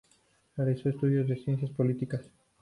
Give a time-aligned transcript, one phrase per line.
[0.57, 2.25] Realizó estudios en Ciencias Políticas.